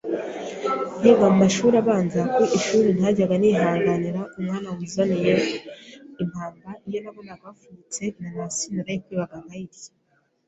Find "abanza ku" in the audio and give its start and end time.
1.81-2.41